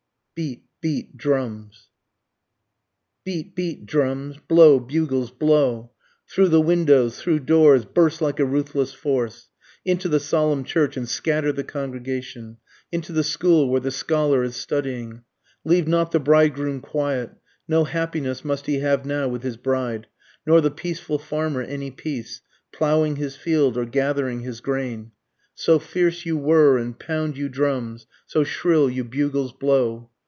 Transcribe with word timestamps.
BEAT! 0.33 0.63
BEAT! 0.81 1.17
DRUMS! 1.17 1.89
Beat! 3.23 3.53
beat! 3.55 3.85
drums! 3.85 4.37
blow! 4.47 4.79
bugles! 4.79 5.29
blow! 5.29 5.91
Through 6.27 6.47
the 6.49 6.59
windows 6.61 7.21
through 7.21 7.41
doors 7.41 7.85
burst 7.85 8.23
like 8.23 8.39
a 8.39 8.45
ruthless 8.45 8.91
force, 8.91 9.49
Into 9.85 10.09
the 10.09 10.19
solemn 10.19 10.63
church, 10.63 10.97
and 10.97 11.07
scatter 11.07 11.51
the 11.51 11.63
congregation, 11.63 12.57
Into 12.91 13.13
the 13.13 13.23
school 13.23 13.69
where 13.69 13.81
the 13.81 13.91
scholar 13.91 14.41
is 14.43 14.55
studying; 14.55 15.21
Leave 15.63 15.87
not 15.87 16.09
the 16.09 16.19
bridegroom 16.19 16.79
quiet 16.81 17.29
no 17.67 17.83
happiness 17.83 18.43
must 18.43 18.65
he 18.65 18.79
have 18.79 19.05
now 19.05 19.27
with 19.27 19.43
his 19.43 19.57
bride, 19.57 20.07
Nor 20.47 20.59
the 20.59 20.71
peaceful 20.71 21.19
farmer 21.19 21.61
any 21.61 21.91
peace, 21.91 22.41
ploughing 22.73 23.17
his 23.17 23.35
field 23.35 23.77
or 23.77 23.85
gathering 23.85 24.39
his 24.39 24.59
grain, 24.59 25.11
So 25.53 25.77
fierce 25.77 26.25
you 26.25 26.35
whirr 26.35 26.79
and 26.79 26.97
pound 26.97 27.37
you 27.37 27.47
drums 27.47 28.07
so 28.25 28.43
shrill 28.43 28.89
you 28.89 29.03
bugles 29.03 29.53
blow. 29.53 30.07